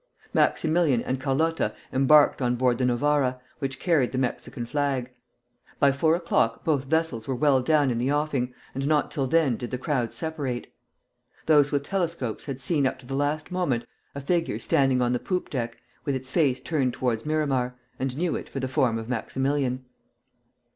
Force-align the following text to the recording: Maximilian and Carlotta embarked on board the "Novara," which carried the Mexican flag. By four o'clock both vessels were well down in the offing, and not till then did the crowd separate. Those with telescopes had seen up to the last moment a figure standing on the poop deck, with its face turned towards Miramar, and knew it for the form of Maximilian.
Maximilian 0.33 1.03
and 1.03 1.21
Carlotta 1.21 1.75
embarked 1.93 2.41
on 2.41 2.55
board 2.55 2.79
the 2.79 2.85
"Novara," 2.85 3.39
which 3.59 3.77
carried 3.79 4.11
the 4.11 4.17
Mexican 4.17 4.65
flag. 4.65 5.11
By 5.79 5.91
four 5.91 6.15
o'clock 6.15 6.63
both 6.63 6.85
vessels 6.85 7.27
were 7.27 7.35
well 7.35 7.61
down 7.61 7.91
in 7.91 7.99
the 7.99 8.11
offing, 8.11 8.51
and 8.73 8.87
not 8.87 9.11
till 9.11 9.27
then 9.27 9.57
did 9.57 9.69
the 9.69 9.77
crowd 9.77 10.11
separate. 10.11 10.73
Those 11.45 11.71
with 11.71 11.83
telescopes 11.83 12.45
had 12.45 12.59
seen 12.59 12.87
up 12.87 12.97
to 12.97 13.05
the 13.05 13.13
last 13.13 13.51
moment 13.51 13.85
a 14.15 14.21
figure 14.21 14.57
standing 14.57 15.03
on 15.03 15.13
the 15.13 15.19
poop 15.19 15.51
deck, 15.51 15.77
with 16.03 16.15
its 16.15 16.31
face 16.31 16.59
turned 16.59 16.93
towards 16.93 17.23
Miramar, 17.23 17.75
and 17.99 18.17
knew 18.17 18.35
it 18.35 18.49
for 18.49 18.59
the 18.59 18.67
form 18.67 18.97
of 18.97 19.07
Maximilian. 19.07 19.85